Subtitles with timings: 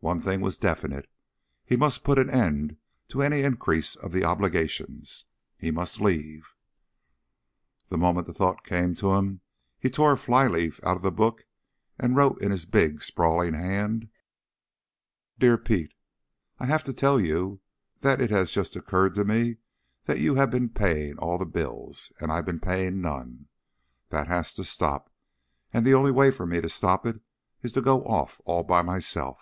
[0.00, 1.08] One thing was definite.
[1.64, 2.76] He must put an end
[3.08, 5.24] to any increase of the obligations.
[5.56, 6.54] He must leave.
[7.88, 9.40] The moment the thought came to him
[9.80, 11.46] he tore a flyleaf out of the book
[11.98, 14.10] and wrote in his big, sprawling hand:
[15.38, 15.94] Dear Pete:
[16.60, 17.62] _I have to tell you
[18.00, 19.56] that it has just occurred to me
[20.04, 23.48] that you have been paying all the bills, and I've been paying none.
[24.10, 25.10] That has to stop,
[25.72, 27.22] and the only way for me to stop it
[27.62, 29.40] is to go off all by myself.